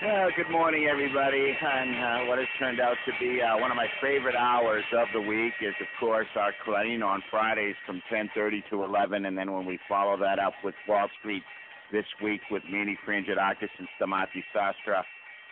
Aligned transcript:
Well, 0.00 0.30
good 0.36 0.48
morning, 0.48 0.86
everybody. 0.88 1.56
And 1.60 1.90
uh, 1.98 2.28
what 2.28 2.38
has 2.38 2.46
turned 2.56 2.78
out 2.78 2.94
to 3.04 3.12
be 3.18 3.42
uh, 3.42 3.58
one 3.58 3.72
of 3.72 3.76
my 3.76 3.88
favorite 4.00 4.36
hours 4.36 4.84
of 4.96 5.08
the 5.12 5.20
week 5.20 5.54
is, 5.60 5.74
of 5.80 5.88
course, 5.98 6.28
our 6.36 6.52
Clarín 6.64 7.02
on 7.04 7.20
Fridays 7.28 7.74
from 7.84 8.00
10:30 8.08 8.62
to 8.70 8.84
11, 8.84 9.26
and 9.26 9.36
then 9.36 9.52
when 9.52 9.66
we 9.66 9.76
follow 9.88 10.16
that 10.16 10.38
up 10.38 10.52
with 10.62 10.76
Wall 10.86 11.08
Street 11.18 11.42
this 11.90 12.04
week 12.22 12.40
with 12.48 12.62
Manny 12.70 12.96
Frangidakis 13.04 13.74
and 13.76 13.88
Stamati 13.98 14.44
Sastra. 14.54 15.02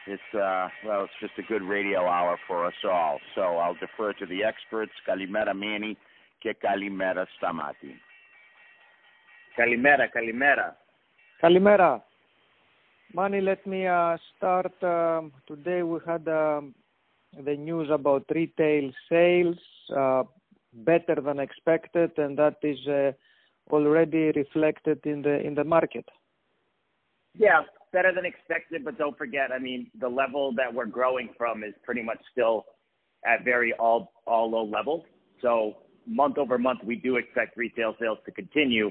It's 0.06 0.22
uh, 0.32 0.68
well, 0.86 1.02
it's 1.02 1.18
just 1.20 1.32
a 1.38 1.42
good 1.42 1.64
radio 1.64 2.06
hour 2.06 2.38
for 2.46 2.66
us 2.66 2.84
all. 2.88 3.18
So 3.34 3.40
I'll 3.40 3.74
defer 3.74 4.12
to 4.12 4.26
the 4.26 4.44
experts. 4.44 4.92
Kalimera 5.08 5.56
Manny, 5.58 5.98
que 6.40 6.54
kalimera 6.54 7.26
Stamati. 7.42 7.96
Kalimera, 9.58 10.06
kalimera. 10.14 10.74
Kalimera. 11.42 12.00
Manny, 13.14 13.40
let 13.40 13.66
me 13.66 13.86
uh, 13.86 14.16
start. 14.36 14.72
Um, 14.82 15.32
today 15.46 15.82
we 15.82 15.98
had 16.06 16.26
um, 16.28 16.74
the 17.44 17.56
news 17.56 17.88
about 17.90 18.24
retail 18.34 18.90
sales 19.08 19.58
uh, 19.96 20.24
better 20.72 21.20
than 21.20 21.38
expected, 21.38 22.10
and 22.18 22.38
that 22.38 22.56
is 22.62 22.78
uh, 22.88 23.12
already 23.70 24.32
reflected 24.32 25.00
in 25.04 25.22
the 25.22 25.40
in 25.40 25.54
the 25.54 25.64
market. 25.64 26.04
Yeah, 27.38 27.62
better 27.92 28.12
than 28.14 28.24
expected, 28.24 28.84
but 28.84 28.98
don't 28.98 29.16
forget, 29.16 29.52
I 29.52 29.58
mean, 29.58 29.90
the 30.00 30.08
level 30.08 30.52
that 30.56 30.72
we're 30.72 30.86
growing 30.86 31.30
from 31.36 31.62
is 31.62 31.74
pretty 31.84 32.02
much 32.02 32.18
still 32.32 32.64
at 33.26 33.44
very 33.44 33.72
all 33.74 34.12
all 34.26 34.50
low 34.50 34.64
levels. 34.64 35.04
So 35.42 35.76
month 36.06 36.38
over 36.38 36.58
month, 36.58 36.80
we 36.84 36.96
do 36.96 37.16
expect 37.16 37.56
retail 37.56 37.94
sales 38.00 38.18
to 38.26 38.30
continue 38.32 38.90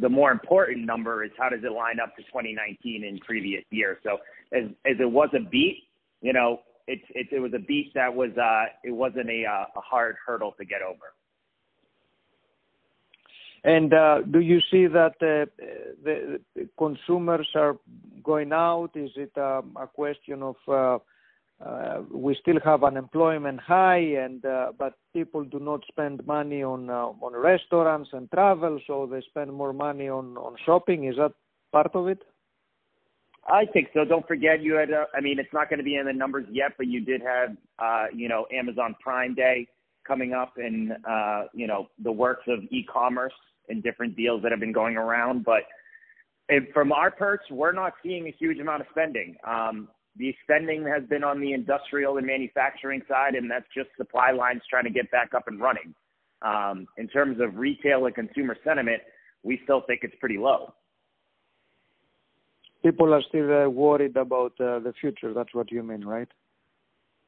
the 0.00 0.08
more 0.08 0.30
important 0.30 0.86
number 0.86 1.24
is 1.24 1.30
how 1.38 1.48
does 1.48 1.60
it 1.62 1.72
line 1.72 2.00
up 2.00 2.16
to 2.16 2.22
2019 2.22 3.04
in 3.04 3.18
previous 3.18 3.64
years. 3.70 3.98
So 4.02 4.18
as 4.52 4.64
as 4.86 4.96
it 5.00 5.10
was 5.10 5.28
a 5.34 5.40
beat, 5.48 5.84
you 6.20 6.32
know, 6.32 6.60
it's 6.86 7.04
it, 7.10 7.28
it 7.32 7.40
was 7.40 7.52
a 7.54 7.58
beat 7.58 7.92
that 7.94 8.14
was 8.14 8.30
uh 8.36 8.64
it 8.82 8.92
wasn't 8.92 9.30
a 9.30 9.44
uh, 9.44 9.64
a 9.76 9.80
hard 9.80 10.16
hurdle 10.24 10.54
to 10.58 10.64
get 10.64 10.82
over. 10.82 11.12
And 13.64 13.94
uh, 13.94 14.20
do 14.30 14.40
you 14.40 14.60
see 14.70 14.86
that 14.88 15.14
uh, 15.22 15.46
the, 16.04 16.38
consumers 16.76 17.48
are 17.54 17.78
going 18.22 18.52
out? 18.52 18.90
Is 18.94 19.10
it 19.16 19.32
um, 19.38 19.74
a 19.80 19.86
question 19.86 20.42
of 20.42 21.00
uh, 21.64 22.02
we 22.12 22.36
still 22.40 22.58
have 22.64 22.84
unemployment 22.84 23.60
high, 23.60 23.98
and 24.24 24.44
uh, 24.44 24.72
but 24.78 24.94
people 25.14 25.44
do 25.44 25.58
not 25.58 25.82
spend 25.88 26.26
money 26.26 26.62
on 26.62 26.90
uh, 26.90 27.06
on 27.24 27.32
restaurants 27.34 28.10
and 28.12 28.30
travel, 28.30 28.78
so 28.86 29.08
they 29.10 29.22
spend 29.22 29.52
more 29.52 29.72
money 29.72 30.08
on 30.08 30.36
on 30.36 30.56
shopping. 30.66 31.04
Is 31.04 31.16
that 31.16 31.32
part 31.72 31.94
of 31.94 32.08
it? 32.08 32.22
I 33.46 33.66
think 33.66 33.88
so. 33.94 34.04
Don't 34.04 34.26
forget, 34.26 34.62
you 34.62 34.74
had. 34.74 34.92
Uh, 34.92 35.04
I 35.14 35.20
mean, 35.20 35.38
it's 35.38 35.52
not 35.52 35.68
going 35.68 35.78
to 35.78 35.84
be 35.84 35.96
in 35.96 36.06
the 36.06 36.12
numbers 36.12 36.46
yet, 36.50 36.72
but 36.76 36.86
you 36.86 37.00
did 37.00 37.22
have, 37.22 37.56
uh, 37.78 38.06
you 38.14 38.28
know, 38.28 38.46
Amazon 38.52 38.94
Prime 39.00 39.34
Day 39.34 39.66
coming 40.06 40.32
up, 40.32 40.54
and 40.56 40.92
uh, 41.08 41.44
you 41.54 41.66
know, 41.66 41.88
the 42.02 42.12
works 42.12 42.44
of 42.46 42.60
e-commerce 42.70 43.32
and 43.68 43.82
different 43.82 44.16
deals 44.16 44.42
that 44.42 44.50
have 44.50 44.60
been 44.60 44.72
going 44.72 44.96
around. 44.96 45.44
But 45.44 45.62
and 46.48 46.66
from 46.74 46.92
our 46.92 47.10
perch, 47.10 47.42
we're 47.50 47.72
not 47.72 47.94
seeing 48.02 48.26
a 48.26 48.34
huge 48.38 48.58
amount 48.58 48.82
of 48.82 48.86
spending. 48.90 49.36
Um, 49.46 49.88
the 50.16 50.34
spending 50.42 50.86
has 50.86 51.02
been 51.08 51.24
on 51.24 51.40
the 51.40 51.52
industrial 51.52 52.18
and 52.18 52.26
manufacturing 52.26 53.02
side, 53.08 53.34
and 53.34 53.50
that's 53.50 53.66
just 53.74 53.88
supply 53.96 54.30
lines 54.30 54.62
trying 54.70 54.84
to 54.84 54.90
get 54.90 55.10
back 55.10 55.34
up 55.34 55.48
and 55.48 55.60
running. 55.60 55.94
Um, 56.42 56.86
in 56.98 57.08
terms 57.08 57.38
of 57.40 57.56
retail 57.56 58.06
and 58.06 58.14
consumer 58.14 58.56
sentiment, 58.64 59.02
we 59.42 59.60
still 59.64 59.82
think 59.86 60.00
it's 60.02 60.14
pretty 60.20 60.38
low. 60.38 60.72
People 62.84 63.14
are 63.14 63.22
still 63.28 63.64
uh, 63.64 63.68
worried 63.68 64.16
about 64.16 64.52
uh, 64.60 64.78
the 64.78 64.92
future. 65.00 65.32
That's 65.32 65.54
what 65.54 65.72
you 65.72 65.82
mean, 65.82 66.04
right? 66.04 66.28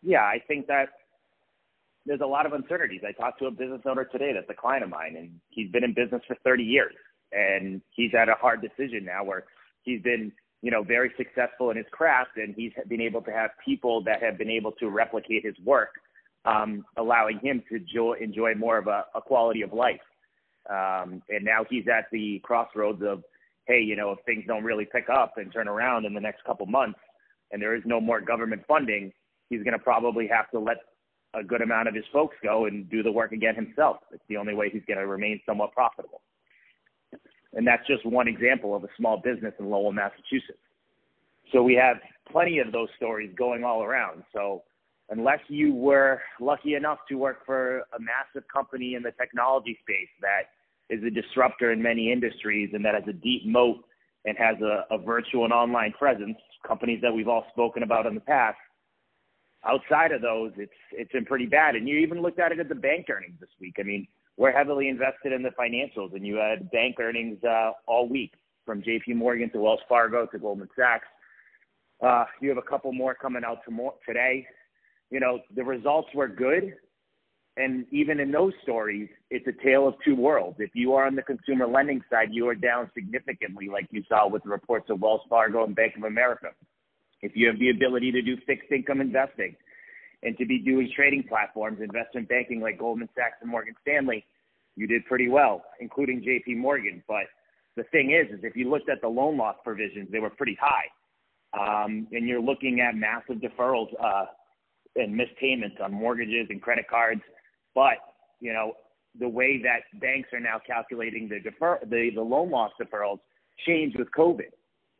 Yeah, 0.02 0.20
I 0.20 0.38
think 0.46 0.66
that 0.66 0.90
there's 2.04 2.20
a 2.20 2.26
lot 2.26 2.46
of 2.46 2.52
uncertainties. 2.52 3.00
I 3.06 3.12
talked 3.12 3.40
to 3.40 3.46
a 3.46 3.50
business 3.50 3.80
owner 3.86 4.04
today 4.04 4.32
that's 4.34 4.48
a 4.50 4.60
client 4.60 4.84
of 4.84 4.90
mine, 4.90 5.16
and 5.16 5.30
he's 5.50 5.70
been 5.70 5.82
in 5.82 5.94
business 5.94 6.22
for 6.28 6.36
30 6.44 6.62
years, 6.62 6.94
and 7.32 7.80
he's 7.90 8.12
at 8.14 8.28
a 8.28 8.34
hard 8.34 8.60
decision 8.62 9.04
now 9.04 9.24
where 9.24 9.44
he's 9.82 10.02
been 10.02 10.30
you 10.62 10.70
know, 10.70 10.82
very 10.82 11.12
successful 11.16 11.70
in 11.70 11.76
his 11.76 11.86
craft, 11.90 12.36
and 12.36 12.54
he's 12.54 12.72
been 12.88 13.00
able 13.00 13.22
to 13.22 13.30
have 13.30 13.50
people 13.64 14.02
that 14.04 14.22
have 14.22 14.38
been 14.38 14.50
able 14.50 14.72
to 14.72 14.88
replicate 14.88 15.44
his 15.44 15.54
work, 15.64 15.90
um, 16.44 16.84
allowing 16.96 17.38
him 17.38 17.62
to 17.68 17.76
enjoy, 17.76 18.14
enjoy 18.20 18.54
more 18.54 18.78
of 18.78 18.86
a, 18.86 19.04
a 19.14 19.20
quality 19.20 19.62
of 19.62 19.72
life. 19.72 20.00
Um, 20.68 21.22
and 21.28 21.44
now 21.44 21.64
he's 21.68 21.84
at 21.88 22.06
the 22.10 22.40
crossroads 22.42 23.02
of, 23.02 23.22
hey, 23.66 23.80
you 23.80 23.96
know, 23.96 24.12
if 24.12 24.18
things 24.24 24.44
don't 24.46 24.64
really 24.64 24.86
pick 24.90 25.08
up 25.08 25.34
and 25.36 25.52
turn 25.52 25.68
around 25.68 26.04
in 26.04 26.14
the 26.14 26.20
next 26.20 26.44
couple 26.44 26.66
months, 26.66 26.98
and 27.52 27.62
there 27.62 27.76
is 27.76 27.82
no 27.84 28.00
more 28.00 28.20
government 28.20 28.62
funding, 28.66 29.12
he's 29.50 29.62
going 29.62 29.72
to 29.72 29.78
probably 29.78 30.26
have 30.26 30.50
to 30.50 30.58
let 30.58 30.78
a 31.34 31.44
good 31.44 31.62
amount 31.62 31.86
of 31.86 31.94
his 31.94 32.04
folks 32.12 32.36
go 32.42 32.64
and 32.64 32.90
do 32.90 33.02
the 33.02 33.12
work 33.12 33.32
again 33.32 33.54
himself. 33.54 33.98
It's 34.12 34.22
the 34.28 34.36
only 34.36 34.54
way 34.54 34.70
he's 34.70 34.82
going 34.86 34.98
to 34.98 35.06
remain 35.06 35.40
somewhat 35.46 35.72
profitable. 35.72 36.22
And 37.56 37.66
that's 37.66 37.84
just 37.86 38.06
one 38.06 38.28
example 38.28 38.76
of 38.76 38.84
a 38.84 38.88
small 38.96 39.16
business 39.16 39.54
in 39.58 39.68
Lowell, 39.68 39.92
Massachusetts. 39.92 40.58
So 41.52 41.62
we 41.62 41.74
have 41.74 41.96
plenty 42.30 42.58
of 42.58 42.70
those 42.70 42.88
stories 42.96 43.32
going 43.36 43.64
all 43.64 43.82
around. 43.82 44.22
So 44.32 44.62
unless 45.10 45.40
you 45.48 45.74
were 45.74 46.20
lucky 46.38 46.74
enough 46.74 46.98
to 47.08 47.14
work 47.16 47.44
for 47.46 47.78
a 47.78 47.98
massive 47.98 48.46
company 48.52 48.94
in 48.94 49.02
the 49.02 49.12
technology 49.12 49.78
space 49.82 50.08
that 50.20 50.50
is 50.94 51.02
a 51.02 51.10
disruptor 51.10 51.72
in 51.72 51.82
many 51.82 52.12
industries 52.12 52.70
and 52.74 52.84
that 52.84 52.94
has 52.94 53.04
a 53.08 53.12
deep 53.12 53.46
moat 53.46 53.78
and 54.24 54.36
has 54.36 54.56
a, 54.60 54.84
a 54.94 54.98
virtual 54.98 55.44
and 55.44 55.52
online 55.52 55.92
presence, 55.92 56.36
companies 56.66 57.00
that 57.00 57.12
we've 57.12 57.28
all 57.28 57.46
spoken 57.52 57.82
about 57.82 58.06
in 58.06 58.14
the 58.14 58.20
past, 58.20 58.58
outside 59.64 60.12
of 60.12 60.20
those, 60.20 60.52
it's 60.56 60.72
it's 60.92 61.12
been 61.12 61.24
pretty 61.24 61.46
bad. 61.46 61.74
And 61.74 61.88
you 61.88 61.98
even 61.98 62.22
looked 62.22 62.38
at 62.38 62.52
it 62.52 62.58
at 62.58 62.68
the 62.68 62.74
bank 62.74 63.06
earnings 63.08 63.38
this 63.40 63.50
week. 63.60 63.76
I 63.78 63.82
mean, 63.82 64.06
we're 64.36 64.52
heavily 64.52 64.88
invested 64.88 65.32
in 65.32 65.42
the 65.42 65.50
financials, 65.50 66.14
and 66.14 66.26
you 66.26 66.36
had 66.36 66.70
bank 66.70 66.96
earnings 67.00 67.38
uh, 67.44 67.72
all 67.86 68.08
week 68.08 68.32
from 68.64 68.82
J.P. 68.82 69.14
Morgan 69.14 69.50
to 69.50 69.58
Wells 69.58 69.80
Fargo 69.88 70.26
to 70.26 70.38
Goldman 70.38 70.68
Sachs. 70.76 71.06
Uh, 72.04 72.24
you 72.42 72.48
have 72.50 72.58
a 72.58 72.62
couple 72.62 72.92
more 72.92 73.14
coming 73.14 73.42
out 73.46 73.58
tomorrow, 73.64 73.94
today. 74.06 74.46
You 75.10 75.20
know, 75.20 75.38
the 75.54 75.64
results 75.64 76.08
were 76.14 76.28
good. 76.28 76.74
And 77.58 77.86
even 77.90 78.20
in 78.20 78.30
those 78.30 78.52
stories, 78.62 79.08
it's 79.30 79.46
a 79.46 79.64
tale 79.64 79.88
of 79.88 79.94
two 80.04 80.14
worlds. 80.14 80.56
If 80.58 80.72
you 80.74 80.92
are 80.92 81.06
on 81.06 81.14
the 81.14 81.22
consumer 81.22 81.66
lending 81.66 82.02
side, 82.10 82.28
you 82.30 82.46
are 82.48 82.54
down 82.54 82.90
significantly, 82.92 83.68
like 83.72 83.86
you 83.90 84.02
saw 84.10 84.28
with 84.28 84.42
the 84.42 84.50
reports 84.50 84.90
of 84.90 85.00
Wells 85.00 85.22
Fargo 85.30 85.64
and 85.64 85.74
Bank 85.74 85.94
of 85.96 86.02
America. 86.02 86.48
If 87.22 87.32
you 87.34 87.46
have 87.46 87.58
the 87.58 87.70
ability 87.70 88.12
to 88.12 88.20
do 88.20 88.36
fixed 88.46 88.70
income 88.70 89.00
investing, 89.00 89.56
and 90.26 90.36
to 90.38 90.44
be 90.44 90.58
doing 90.58 90.90
trading 90.94 91.22
platforms, 91.22 91.78
investment 91.80 92.28
banking 92.28 92.60
like 92.60 92.80
Goldman 92.80 93.08
Sachs 93.14 93.36
and 93.40 93.48
Morgan 93.48 93.74
Stanley, 93.82 94.26
you 94.74 94.88
did 94.88 95.06
pretty 95.06 95.28
well, 95.28 95.62
including 95.80 96.20
JP 96.20 96.56
Morgan. 96.56 97.00
But 97.06 97.26
the 97.76 97.84
thing 97.84 98.10
is, 98.10 98.36
is 98.36 98.40
if 98.42 98.56
you 98.56 98.68
looked 98.68 98.90
at 98.90 99.00
the 99.00 99.08
loan 99.08 99.36
loss 99.36 99.54
provisions, 99.62 100.08
they 100.10 100.18
were 100.18 100.30
pretty 100.30 100.58
high. 100.60 100.88
Um, 101.56 102.08
and 102.10 102.26
you're 102.26 102.42
looking 102.42 102.80
at 102.80 102.96
massive 102.96 103.36
deferrals 103.36 103.86
uh, 104.02 104.24
and 104.96 105.16
missed 105.16 105.36
payments 105.40 105.76
on 105.80 105.92
mortgages 105.92 106.48
and 106.50 106.60
credit 106.60 106.88
cards. 106.90 107.22
But, 107.72 107.98
you 108.40 108.52
know, 108.52 108.72
the 109.20 109.28
way 109.28 109.62
that 109.62 110.00
banks 110.00 110.30
are 110.32 110.40
now 110.40 110.60
calculating 110.66 111.28
the 111.28 111.38
defer 111.38 111.78
the, 111.88 112.10
the 112.12 112.20
loan 112.20 112.50
loss 112.50 112.72
deferrals 112.82 113.20
changed 113.64 113.96
with 113.96 114.08
COVID. 114.10 114.50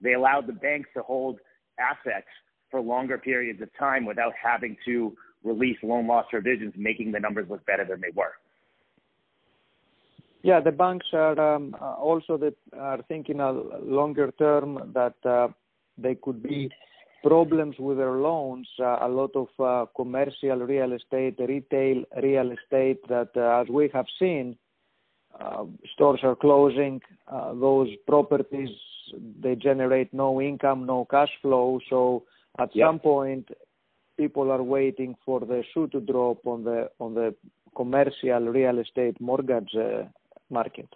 They 0.01 0.13
allowed 0.13 0.47
the 0.47 0.53
banks 0.53 0.89
to 0.95 1.03
hold 1.03 1.41
assets 1.81 2.29
for 2.71 2.81
longer 2.81 3.19
periods 3.19 3.61
of 3.63 3.69
time 3.79 4.05
without 4.05 4.33
having 4.43 4.77
to 4.85 5.17
release 5.45 5.77
loan 5.83 6.07
loss 6.07 6.27
provisions, 6.31 6.75
making 6.77 7.13
the 7.13 7.21
numbers 7.21 7.47
look 7.49 7.65
better 7.67 7.85
than 7.85 8.01
they 8.01 8.11
were. 8.15 8.33
Yeah, 10.43 10.61
the 10.61 10.73
banks 10.73 11.07
are 11.13 11.57
um, 11.57 11.75
uh, 11.81 11.95
also 11.95 12.37
the, 12.37 12.55
are 12.79 13.03
thinking 13.09 13.41
a 13.41 13.51
longer 13.51 14.33
term 14.39 14.93
that 14.95 15.15
uh, 15.29 15.49
they 15.99 16.15
could 16.15 16.43
be 16.43 16.71
problems 17.25 17.75
with 17.79 17.97
their 17.97 18.13
loans. 18.13 18.69
Uh, 18.79 18.99
a 19.01 19.09
lot 19.09 19.31
of 19.35 19.49
uh, 19.59 19.87
commercial 19.97 20.59
real 20.59 20.93
estate, 20.93 21.35
retail 21.41 22.05
real 22.23 22.53
estate 22.53 23.01
that, 23.09 23.31
uh, 23.37 23.61
as 23.61 23.69
we 23.69 23.91
have 23.93 24.07
seen, 24.19 24.57
uh, 25.41 25.65
stores 25.95 26.21
are 26.23 26.37
closing. 26.37 27.01
those 27.55 27.89
properties 28.07 28.71
they 29.41 29.55
generate 29.55 30.13
no 30.13 30.41
income, 30.41 30.87
no 30.87 31.07
cash 31.11 31.31
flow, 31.43 31.81
so 31.91 32.23
at 32.59 32.75
yep. 32.75 32.87
some 32.89 32.99
point, 32.99 33.49
people 34.17 34.51
are 34.51 34.63
waiting 34.63 35.15
for 35.25 35.41
the 35.41 35.63
shoe 35.73 35.89
to 35.89 36.01
drop 36.01 36.47
on 36.47 36.65
the 36.65 36.91
on 36.99 37.15
the 37.15 37.35
commercial 37.77 38.41
real 38.41 38.79
estate 38.79 39.21
mortgage 39.21 39.75
uh, 39.75 40.05
market. 40.51 40.89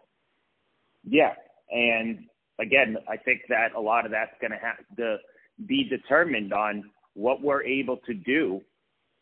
Yeah, 1.05 1.35
and 1.71 2.25
again, 2.61 2.97
I 3.09 3.17
think 3.17 3.43
that 3.49 3.75
a 3.77 3.81
lot 3.81 4.05
of 4.05 4.13
that's 4.13 4.33
going 4.41 4.53
to 4.53 4.59
have 4.59 4.79
to 4.97 5.17
be 5.67 5.85
determined 5.89 6.53
on 6.53 6.91
what 7.15 7.43
we're 7.43 7.63
able 7.63 7.99
to 8.07 8.15
do. 8.15 8.61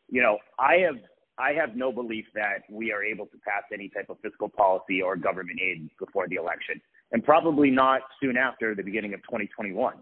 You 0.08 0.22
know, 0.22 0.38
I 0.58 0.76
have 0.86 1.00
I 1.38 1.52
have 1.52 1.76
no 1.76 1.92
belief 1.92 2.26
that 2.34 2.62
we 2.70 2.92
are 2.92 3.02
able 3.02 3.26
to 3.26 3.38
pass 3.38 3.62
any 3.72 3.88
type 3.88 4.06
of 4.08 4.18
fiscal 4.22 4.48
policy 4.48 5.02
or 5.02 5.16
government 5.16 5.60
aid 5.60 5.88
before 5.98 6.28
the 6.28 6.36
election, 6.36 6.80
and 7.12 7.24
probably 7.24 7.70
not 7.70 8.02
soon 8.20 8.36
after 8.36 8.74
the 8.74 8.82
beginning 8.82 9.14
of 9.14 9.20
2021 9.22 9.94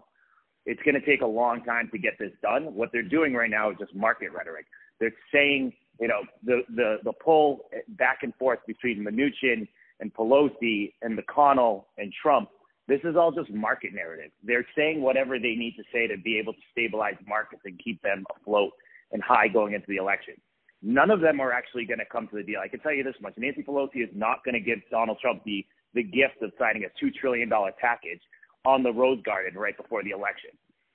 It's 0.67 0.81
going 0.83 0.95
to 0.95 1.05
take 1.05 1.21
a 1.21 1.25
long 1.25 1.63
time 1.63 1.89
to 1.93 1.97
get 1.97 2.19
this 2.19 2.33
done. 2.41 2.75
What 2.75 2.89
they're 2.91 3.01
doing 3.01 3.33
right 3.33 3.49
now 3.49 3.71
is 3.71 3.77
just 3.79 3.95
market 3.95 4.33
rhetoric. 4.33 4.65
They're 4.99 5.15
saying, 5.33 5.71
you 5.99 6.09
know, 6.09 6.21
the 6.43 6.61
the 6.75 6.97
the 7.05 7.13
pull 7.13 7.69
back 7.97 8.19
and 8.21 8.35
forth 8.35 8.59
between 8.67 9.03
Mnuchin 9.03 9.65
and 10.01 10.13
Pelosi 10.13 10.91
and 11.01 11.17
McConnell 11.17 11.85
and 11.97 12.13
Trump. 12.21 12.49
This 12.85 12.99
is 13.05 13.15
all 13.15 13.31
just 13.31 13.49
market 13.49 13.93
narrative. 13.93 14.31
They're 14.43 14.67
saying 14.75 15.01
whatever 15.01 15.39
they 15.39 15.55
need 15.55 15.75
to 15.77 15.83
say 15.93 16.05
to 16.07 16.17
be 16.17 16.37
able 16.37 16.53
to 16.53 16.59
stabilize 16.71 17.15
markets 17.25 17.61
and 17.63 17.79
keep 17.81 18.01
them 18.01 18.25
afloat 18.37 18.71
and 19.13 19.23
high 19.23 19.47
going 19.47 19.73
into 19.73 19.87
the 19.87 19.97
election. 19.97 20.35
None 20.81 21.11
of 21.11 21.21
them 21.21 21.39
are 21.39 21.53
actually 21.53 21.85
going 21.85 21.99
to 21.99 22.05
come 22.05 22.27
to 22.27 22.35
the 22.35 22.43
deal. 22.43 22.59
I 22.63 22.67
can 22.67 22.81
tell 22.81 22.93
you 22.93 23.03
this 23.03 23.15
much: 23.21 23.33
Nancy 23.37 23.63
Pelosi 23.63 24.03
is 24.03 24.09
not 24.13 24.43
going 24.43 24.55
to 24.55 24.59
give 24.59 24.79
Donald 24.91 25.17
Trump 25.21 25.45
the 25.45 25.65
the 25.93 26.03
gift 26.03 26.41
of 26.41 26.51
signing 26.59 26.83
a 26.83 26.87
two 26.99 27.09
trillion 27.09 27.47
dollar 27.47 27.71
package 27.79 28.21
on 28.67 28.83
the 28.83 28.91
Rose 28.91 29.21
Garden 29.23 29.57
right 29.57 29.77
before 29.77 30.03
the 30.03 30.11
election. 30.11 30.51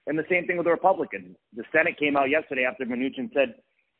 And 0.06 0.18
the 0.18 0.26
same 0.28 0.46
thing 0.46 0.58
with 0.58 0.66
the 0.66 0.70
Republicans. 0.70 1.36
The 1.56 1.64
Senate 1.72 1.98
came 1.98 2.18
out 2.18 2.28
yesterday 2.28 2.64
after 2.68 2.84
Mnuchin 2.84 3.32
said 3.32 3.54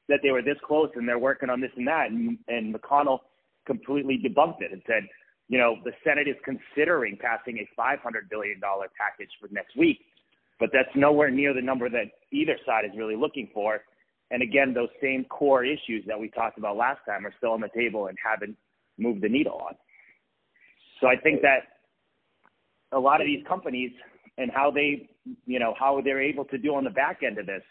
that 0.08 0.20
they 0.22 0.30
were 0.30 0.42
this 0.42 0.58
close 0.66 0.90
and 0.94 1.08
they're 1.08 1.18
working 1.18 1.48
on 1.48 1.60
this 1.60 1.70
and 1.76 1.88
that, 1.88 2.10
and, 2.10 2.36
and 2.48 2.74
McConnell 2.74 3.20
completely 3.66 4.20
debunked 4.22 4.60
it 4.60 4.72
and 4.72 4.82
said, 4.86 5.04
you 5.48 5.58
know, 5.58 5.76
the 5.84 5.92
Senate 6.04 6.28
is 6.28 6.36
considering 6.44 7.16
passing 7.16 7.58
a 7.58 7.80
$500 7.80 7.96
billion 8.30 8.60
package 8.60 9.30
for 9.40 9.48
next 9.50 9.74
week, 9.76 10.00
but 10.60 10.68
that's 10.72 10.94
nowhere 10.94 11.30
near 11.30 11.54
the 11.54 11.62
number 11.62 11.88
that 11.88 12.10
either 12.30 12.56
side 12.66 12.84
is 12.84 12.92
really 12.96 13.16
looking 13.16 13.48
for. 13.54 13.80
And 14.30 14.42
again, 14.42 14.74
those 14.74 14.88
same 15.00 15.24
core 15.24 15.64
issues 15.64 16.04
that 16.06 16.18
we 16.18 16.28
talked 16.28 16.58
about 16.58 16.76
last 16.76 17.00
time 17.08 17.24
are 17.26 17.32
still 17.38 17.52
on 17.52 17.60
the 17.60 17.70
table 17.74 18.08
and 18.08 18.18
haven't 18.22 18.56
moved 18.98 19.22
the 19.22 19.28
needle 19.28 19.60
on. 19.64 19.74
So 21.00 21.06
I 21.06 21.16
think 21.16 21.42
that 21.42 21.81
a 22.92 22.98
lot 22.98 23.20
of 23.20 23.26
these 23.26 23.44
companies 23.46 23.90
and 24.38 24.50
how 24.50 24.70
they, 24.70 25.08
you 25.46 25.58
know, 25.58 25.74
how 25.78 26.00
they're 26.02 26.22
able 26.22 26.44
to 26.46 26.58
do 26.58 26.74
on 26.74 26.84
the 26.84 26.90
back 26.90 27.20
end 27.26 27.38
of 27.38 27.46
this, 27.46 27.62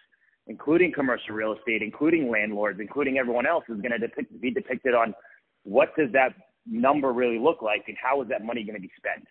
including 0.48 0.92
commercial 0.92 1.36
real 1.36 1.54
estate, 1.54 1.82
including 1.82 2.30
landlords, 2.30 2.80
including 2.80 3.18
everyone 3.18 3.46
else, 3.46 3.64
is 3.70 3.82
going 3.82 3.92
to 3.92 3.98
depict, 3.98 4.40
be 4.42 4.52
depicted 4.52 4.94
on 4.94 5.14
what 5.64 5.96
does 5.96 6.12
that 6.14 6.34
number 6.66 7.12
really 7.12 7.40
look 7.40 7.62
like 7.62 7.84
and 7.88 7.98
how 8.02 8.22
is 8.22 8.28
that 8.30 8.44
money 8.44 8.64
going 8.64 8.76
to 8.76 8.82
be 8.82 8.92
spent. 8.98 9.26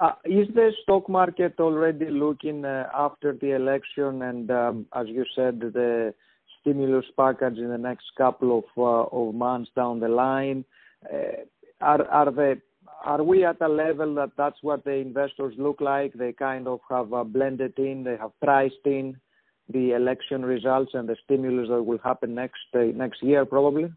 Uh, 0.00 0.12
is 0.24 0.46
the 0.54 0.70
stock 0.82 1.08
market 1.08 1.54
already 1.58 2.08
looking 2.08 2.64
uh, 2.64 2.88
after 2.94 3.36
the 3.40 3.56
election 3.56 4.22
and, 4.22 4.50
um, 4.50 4.86
as 4.94 5.08
you 5.08 5.24
said, 5.34 5.58
the 5.58 6.14
stimulus 6.60 7.04
package 7.16 7.58
in 7.58 7.68
the 7.68 7.78
next 7.78 8.04
couple 8.16 8.58
of, 8.58 8.64
uh, 8.76 9.16
of 9.16 9.34
months 9.34 9.70
down 9.74 9.98
the 9.98 10.08
line? 10.08 10.64
Uh, 11.12 11.42
are, 11.80 12.06
are 12.08 12.30
the 12.30 12.60
are 13.04 13.22
we 13.22 13.44
at 13.44 13.60
a 13.60 13.68
level 13.68 14.14
that 14.16 14.32
that's 14.36 14.58
what 14.62 14.84
the 14.84 14.92
investors 14.92 15.54
look 15.58 15.80
like? 15.80 16.12
They 16.14 16.32
kind 16.32 16.66
of 16.66 16.80
have 16.90 17.12
uh, 17.12 17.24
blended 17.24 17.78
in, 17.78 18.04
they 18.04 18.16
have 18.16 18.32
priced 18.42 18.84
in 18.84 19.16
the 19.72 19.92
election 19.92 20.44
results 20.44 20.92
and 20.94 21.08
the 21.08 21.16
stimulus 21.24 21.68
that 21.68 21.82
will 21.82 21.98
happen 21.98 22.34
next 22.34 22.60
uh, 22.74 22.84
next 22.94 23.22
year, 23.22 23.44
probably. 23.44 23.92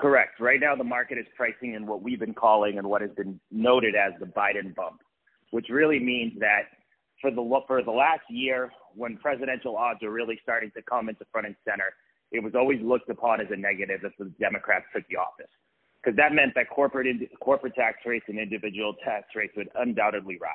Correct. 0.00 0.40
Right 0.40 0.58
now, 0.60 0.74
the 0.74 0.84
market 0.84 1.18
is 1.18 1.26
pricing 1.36 1.74
in 1.74 1.86
what 1.86 2.02
we've 2.02 2.18
been 2.18 2.34
calling 2.34 2.78
and 2.78 2.88
what 2.88 3.00
has 3.00 3.12
been 3.12 3.38
noted 3.52 3.94
as 3.94 4.12
the 4.18 4.26
Biden 4.26 4.74
bump, 4.74 5.00
which 5.52 5.66
really 5.70 6.00
means 6.00 6.32
that 6.40 6.62
for 7.20 7.30
the 7.30 7.60
for 7.68 7.82
the 7.82 7.92
last 7.92 8.24
year, 8.28 8.72
when 8.94 9.16
presidential 9.16 9.76
odds 9.76 10.02
are 10.02 10.10
really 10.10 10.38
starting 10.42 10.72
to 10.76 10.82
come 10.82 11.08
into 11.08 11.24
front 11.30 11.46
and 11.46 11.56
center, 11.64 11.94
it 12.32 12.42
was 12.42 12.54
always 12.56 12.80
looked 12.82 13.08
upon 13.08 13.40
as 13.40 13.46
a 13.50 13.56
negative 13.56 14.00
if 14.02 14.12
the 14.18 14.30
Democrats 14.40 14.86
took 14.92 15.06
the 15.08 15.16
office 15.16 15.50
because 16.04 16.16
that 16.16 16.32
meant 16.34 16.52
that 16.54 16.68
corporate 16.68 17.06
corporate 17.40 17.74
tax 17.74 17.98
rates 18.04 18.26
and 18.28 18.38
individual 18.38 18.94
tax 19.04 19.26
rates 19.34 19.54
would 19.56 19.68
undoubtedly 19.76 20.38
rise. 20.40 20.52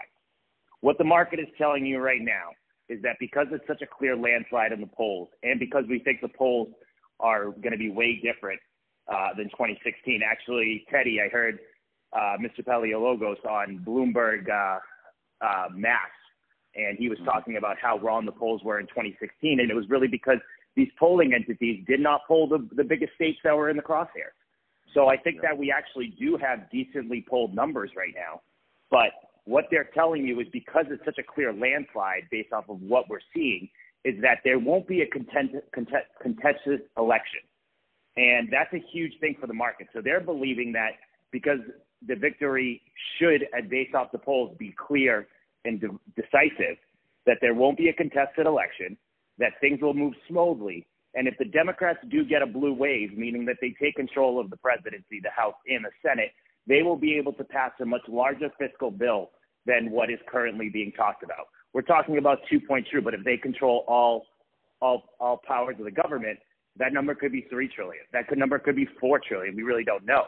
What 0.81 0.97
the 0.97 1.03
market 1.03 1.39
is 1.39 1.47
telling 1.57 1.85
you 1.85 1.99
right 1.99 2.21
now 2.21 2.51
is 2.87 3.01
that 3.03 3.17
because 3.19 3.47
it's 3.51 3.65
such 3.67 3.81
a 3.81 3.87
clear 3.87 4.15
landslide 4.15 4.71
in 4.71 4.81
the 4.81 4.87
polls, 4.87 5.29
and 5.43 5.59
because 5.59 5.83
we 5.89 5.99
think 5.99 6.21
the 6.21 6.29
polls 6.29 6.69
are 7.19 7.45
going 7.45 7.71
to 7.71 7.77
be 7.77 7.89
way 7.89 8.19
different 8.23 8.59
uh, 9.11 9.29
than 9.37 9.45
2016. 9.49 10.21
Actually, 10.25 10.85
Teddy, 10.89 11.19
I 11.23 11.29
heard 11.29 11.59
uh, 12.13 12.37
Mr. 12.39 12.63
Paleologos 12.65 13.43
on 13.45 13.83
Bloomberg 13.85 14.49
uh, 14.49 14.79
uh, 15.45 15.67
Mass, 15.75 15.99
and 16.75 16.97
he 16.97 17.09
was 17.09 17.17
mm-hmm. 17.19 17.27
talking 17.27 17.57
about 17.57 17.77
how 17.81 17.99
wrong 17.99 18.25
the 18.25 18.31
polls 18.31 18.63
were 18.63 18.79
in 18.79 18.87
2016, 18.87 19.59
and 19.59 19.69
it 19.69 19.75
was 19.75 19.85
really 19.89 20.07
because 20.07 20.39
these 20.75 20.89
polling 20.97 21.33
entities 21.33 21.83
did 21.87 21.99
not 21.99 22.21
poll 22.27 22.47
the, 22.47 22.67
the 22.75 22.83
biggest 22.83 23.13
states 23.15 23.39
that 23.43 23.55
were 23.55 23.69
in 23.69 23.75
the 23.75 23.83
crosshairs. 23.83 24.38
So 24.93 25.07
I 25.07 25.17
think 25.17 25.41
that 25.41 25.57
we 25.57 25.71
actually 25.71 26.15
do 26.19 26.37
have 26.37 26.69
decently 26.71 27.25
polled 27.27 27.53
numbers 27.53 27.91
right 27.95 28.13
now. 28.15 28.41
But 28.89 29.11
what 29.45 29.65
they're 29.69 29.89
telling 29.93 30.25
you 30.25 30.39
is 30.39 30.47
because 30.51 30.85
it's 30.89 31.03
such 31.05 31.17
a 31.17 31.23
clear 31.23 31.53
landslide 31.53 32.23
based 32.31 32.53
off 32.53 32.69
of 32.69 32.81
what 32.81 33.09
we're 33.09 33.19
seeing, 33.33 33.69
is 34.05 34.15
that 34.21 34.39
there 34.43 34.59
won't 34.59 34.87
be 34.87 35.01
a 35.01 35.07
contested, 35.07 35.61
contested 35.73 36.81
election. 36.97 37.41
And 38.17 38.49
that's 38.51 38.73
a 38.73 38.83
huge 38.91 39.13
thing 39.19 39.35
for 39.39 39.47
the 39.47 39.53
market. 39.53 39.87
So 39.93 40.01
they're 40.01 40.21
believing 40.21 40.71
that 40.73 40.91
because 41.31 41.59
the 42.07 42.15
victory 42.15 42.81
should, 43.17 43.45
based 43.69 43.93
off 43.93 44.11
the 44.11 44.17
polls, 44.17 44.55
be 44.57 44.73
clear 44.87 45.27
and 45.65 45.79
de- 45.79 45.99
decisive, 46.15 46.77
that 47.25 47.37
there 47.41 47.53
won't 47.53 47.77
be 47.77 47.89
a 47.89 47.93
contested 47.93 48.45
election, 48.45 48.97
that 49.37 49.53
things 49.61 49.81
will 49.81 49.93
move 49.93 50.13
smoothly, 50.27 50.87
and 51.15 51.27
if 51.27 51.35
the 51.37 51.45
Democrats 51.45 51.99
do 52.09 52.23
get 52.23 52.41
a 52.41 52.45
blue 52.45 52.73
wave, 52.73 53.17
meaning 53.17 53.45
that 53.45 53.57
they 53.61 53.73
take 53.81 53.95
control 53.95 54.39
of 54.39 54.49
the 54.49 54.57
presidency, 54.57 55.19
the 55.21 55.31
House, 55.35 55.55
and 55.67 55.83
the 55.83 55.89
Senate, 56.07 56.31
they 56.67 56.83
will 56.83 56.95
be 56.95 57.15
able 57.15 57.33
to 57.33 57.43
pass 57.43 57.71
a 57.81 57.85
much 57.85 58.01
larger 58.07 58.49
fiscal 58.59 58.91
bill 58.91 59.31
than 59.65 59.89
what 59.89 60.11
is 60.11 60.19
currently 60.27 60.69
being 60.69 60.91
talked 60.91 61.23
about. 61.23 61.47
We're 61.73 61.81
talking 61.81 62.17
about 62.17 62.39
2.2, 62.51 63.03
but 63.03 63.13
if 63.13 63.23
they 63.23 63.37
control 63.37 63.85
all 63.87 64.25
all 64.81 65.03
all 65.19 65.41
powers 65.45 65.75
of 65.79 65.85
the 65.85 65.91
government, 65.91 66.39
that 66.77 66.93
number 66.93 67.13
could 67.13 67.31
be 67.31 67.45
3 67.49 67.67
trillion. 67.75 68.03
That 68.13 68.27
could 68.27 68.37
number 68.37 68.59
could 68.59 68.75
be 68.75 68.87
4 68.99 69.19
trillion. 69.27 69.55
We 69.55 69.63
really 69.63 69.83
don't 69.83 70.05
know. 70.05 70.27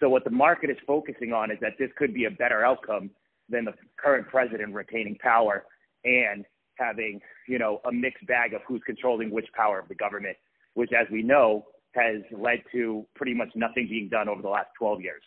So 0.00 0.08
what 0.08 0.24
the 0.24 0.30
market 0.30 0.70
is 0.70 0.76
focusing 0.86 1.32
on 1.32 1.50
is 1.50 1.58
that 1.60 1.74
this 1.78 1.90
could 1.96 2.12
be 2.12 2.24
a 2.24 2.30
better 2.30 2.64
outcome 2.64 3.10
than 3.48 3.64
the 3.64 3.72
current 3.96 4.26
president 4.28 4.74
retaining 4.74 5.16
power 5.22 5.64
and 6.04 6.44
having, 6.78 7.20
you 7.48 7.58
know, 7.58 7.80
a 7.86 7.92
mixed 7.92 8.26
bag 8.26 8.54
of 8.54 8.62
who's 8.66 8.82
controlling 8.84 9.30
which 9.30 9.46
power 9.54 9.78
of 9.78 9.88
the 9.88 9.94
government, 9.94 10.36
which, 10.74 10.90
as 10.92 11.06
we 11.10 11.22
know, 11.22 11.64
has 11.94 12.22
led 12.32 12.62
to 12.72 13.06
pretty 13.14 13.34
much 13.34 13.50
nothing 13.54 13.86
being 13.88 14.08
done 14.08 14.28
over 14.28 14.42
the 14.42 14.48
last 14.48 14.68
12 14.78 15.00
years. 15.02 15.22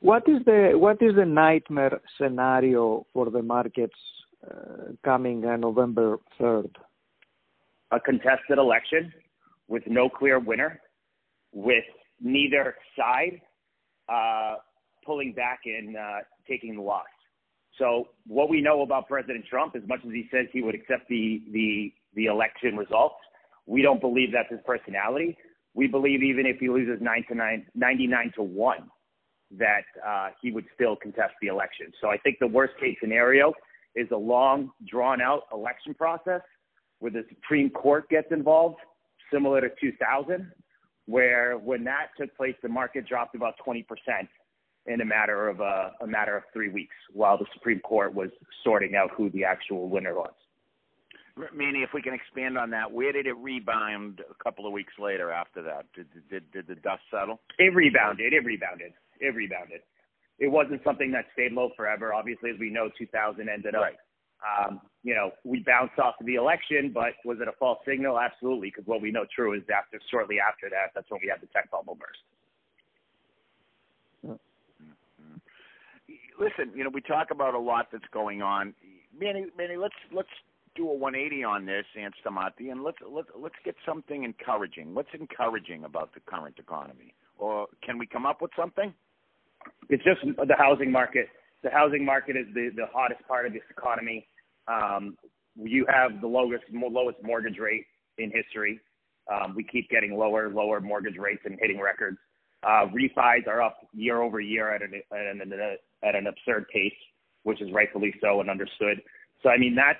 What 0.00 0.28
is 0.28 0.44
the 0.44 0.72
what 0.74 1.00
is 1.00 1.14
the 1.14 1.24
nightmare 1.24 2.00
scenario 2.18 3.06
for 3.14 3.30
the 3.30 3.40
markets 3.40 3.94
uh, 4.44 4.92
coming 5.02 5.44
uh, 5.46 5.56
November 5.56 6.18
3rd? 6.38 6.70
A 7.90 8.00
contested 8.00 8.58
election 8.58 9.12
with 9.68 9.84
no 9.86 10.08
clear 10.08 10.38
winner, 10.38 10.80
with 11.52 11.84
neither 12.20 12.74
side 12.98 13.40
uh, 14.12 14.56
pulling 15.06 15.32
back 15.32 15.60
and 15.64 15.96
uh, 15.96 16.18
taking 16.46 16.76
the 16.76 16.82
loss. 16.82 17.06
So 17.78 18.08
what 18.26 18.48
we 18.48 18.60
know 18.60 18.82
about 18.82 19.08
President 19.08 19.44
Trump, 19.48 19.74
as 19.76 19.82
much 19.88 20.00
as 20.06 20.12
he 20.12 20.28
says 20.30 20.46
he 20.52 20.62
would 20.62 20.74
accept 20.74 21.08
the 21.08 21.42
the 21.52 21.92
the 22.14 22.26
election 22.26 22.76
results, 22.76 23.16
we 23.66 23.82
don't 23.82 24.00
believe 24.00 24.30
that's 24.32 24.50
his 24.50 24.60
personality. 24.64 25.36
We 25.74 25.88
believe 25.88 26.22
even 26.22 26.46
if 26.46 26.58
he 26.58 26.68
loses 26.68 26.98
nine 27.00 27.24
to 27.28 27.34
nine, 27.34 27.66
99 27.74 28.32
to 28.36 28.42
one, 28.42 28.88
that 29.58 29.82
uh, 30.06 30.28
he 30.40 30.52
would 30.52 30.66
still 30.74 30.94
contest 30.94 31.34
the 31.42 31.48
election. 31.48 31.86
So 32.00 32.08
I 32.08 32.16
think 32.18 32.38
the 32.38 32.46
worst 32.46 32.74
case 32.78 32.96
scenario 33.00 33.52
is 33.96 34.08
a 34.12 34.16
long, 34.16 34.70
drawn 34.88 35.20
out 35.20 35.42
election 35.52 35.94
process 35.94 36.42
where 37.00 37.10
the 37.10 37.24
Supreme 37.28 37.70
Court 37.70 38.08
gets 38.08 38.28
involved, 38.30 38.76
similar 39.32 39.60
to 39.60 39.68
2000, 39.80 40.50
where 41.06 41.58
when 41.58 41.82
that 41.84 42.08
took 42.18 42.34
place, 42.36 42.54
the 42.62 42.68
market 42.68 43.06
dropped 43.08 43.34
about 43.34 43.54
20 43.64 43.82
percent 43.82 44.28
in 44.86 45.00
a 45.00 45.04
matter 45.04 45.48
of 45.48 45.60
uh, 45.60 45.90
a 46.00 46.06
matter 46.06 46.36
of 46.36 46.44
three 46.52 46.68
weeks, 46.68 46.94
while 47.12 47.38
the 47.38 47.46
Supreme 47.54 47.80
Court 47.80 48.14
was 48.14 48.30
sorting 48.62 48.94
out 48.94 49.10
who 49.16 49.30
the 49.30 49.44
actual 49.44 49.88
winner 49.88 50.14
was. 50.14 50.32
Manny, 51.52 51.82
if 51.82 51.90
we 51.92 52.00
can 52.00 52.14
expand 52.14 52.56
on 52.56 52.70
that, 52.70 52.92
where 52.92 53.12
did 53.12 53.26
it 53.26 53.36
rebound 53.38 54.22
a 54.30 54.44
couple 54.44 54.66
of 54.66 54.72
weeks 54.72 54.92
later 55.00 55.32
after 55.32 55.62
that? 55.62 55.86
Did 55.94 56.06
did, 56.30 56.50
did 56.52 56.66
the 56.68 56.76
dust 56.76 57.02
settle? 57.10 57.40
It 57.58 57.74
rebounded. 57.74 58.32
It 58.32 58.44
rebounded. 58.44 58.92
It 59.20 59.34
rebounded. 59.34 59.80
It 60.38 60.48
wasn't 60.48 60.82
something 60.84 61.10
that 61.12 61.26
stayed 61.32 61.52
low 61.52 61.70
forever. 61.76 62.12
Obviously, 62.12 62.50
as 62.50 62.58
we 62.58 62.70
know, 62.70 62.88
2000 62.98 63.48
ended 63.48 63.74
up. 63.74 63.82
Right. 63.82 63.96
Um, 64.44 64.80
you 65.02 65.14
know, 65.14 65.30
we 65.44 65.60
bounced 65.60 65.98
off 65.98 66.16
of 66.20 66.26
the 66.26 66.34
election, 66.34 66.90
but 66.92 67.16
was 67.24 67.38
it 67.40 67.48
a 67.48 67.56
false 67.58 67.78
signal? 67.86 68.18
Absolutely, 68.18 68.68
because 68.68 68.86
what 68.86 69.00
we 69.00 69.10
know 69.10 69.24
true 69.34 69.54
is 69.54 69.62
after 69.74 69.98
shortly 70.10 70.36
after 70.38 70.68
that, 70.68 70.92
that's 70.94 71.10
when 71.10 71.20
we 71.22 71.30
had 71.30 71.40
the 71.40 71.48
tech 71.52 71.70
bubble 71.70 71.94
burst. 71.94 72.20
Listen, 76.38 76.72
you 76.76 76.84
know, 76.84 76.90
we 76.92 77.00
talk 77.00 77.28
about 77.30 77.54
a 77.54 77.58
lot 77.58 77.88
that's 77.92 78.04
going 78.12 78.42
on. 78.42 78.74
Manny, 79.18 79.46
Manny, 79.56 79.76
let's 79.76 79.94
let's 80.12 80.28
do 80.74 80.90
a 80.90 80.94
180 80.94 81.44
on 81.44 81.66
this, 81.66 81.84
and 81.96 82.12
Stamati, 82.24 82.72
and 82.72 82.82
let's 82.82 82.98
let's 83.08 83.28
let's 83.38 83.54
get 83.64 83.76
something 83.86 84.24
encouraging. 84.24 84.94
What's 84.94 85.10
encouraging 85.18 85.84
about 85.84 86.12
the 86.14 86.20
current 86.20 86.56
economy, 86.58 87.14
or 87.38 87.68
can 87.84 87.98
we 87.98 88.06
come 88.06 88.26
up 88.26 88.42
with 88.42 88.50
something? 88.56 88.92
It's 89.88 90.02
just 90.02 90.20
the 90.24 90.56
housing 90.58 90.90
market 90.90 91.28
the 91.64 91.70
housing 91.70 92.04
market 92.04 92.36
is 92.36 92.46
the, 92.54 92.70
the 92.76 92.86
hottest 92.92 93.26
part 93.26 93.46
of 93.46 93.52
this 93.52 93.62
economy. 93.70 94.28
Um, 94.68 95.16
you 95.56 95.86
have 95.88 96.20
the 96.20 96.26
lowest 96.28 96.64
lowest 96.70 97.18
mortgage 97.22 97.58
rate 97.58 97.86
in 98.18 98.30
history. 98.30 98.78
Um, 99.32 99.54
we 99.56 99.64
keep 99.64 99.88
getting 99.88 100.16
lower 100.16 100.50
lower 100.50 100.80
mortgage 100.80 101.16
rates 101.16 101.42
and 101.44 101.58
hitting 101.60 101.80
records. 101.80 102.18
Uh, 102.62 102.86
refis 102.94 103.46
are 103.46 103.62
up 103.62 103.78
year 103.92 104.22
over 104.22 104.40
year 104.40 104.74
at 104.74 104.82
an, 104.82 104.94
at 105.10 105.36
an 105.36 105.76
at 106.04 106.14
an 106.14 106.26
absurd 106.26 106.66
pace, 106.72 106.92
which 107.42 107.60
is 107.60 107.72
rightfully 107.72 108.14
so 108.20 108.40
and 108.40 108.50
understood. 108.50 109.00
So 109.42 109.48
I 109.48 109.58
mean 109.58 109.74
that's 109.74 109.98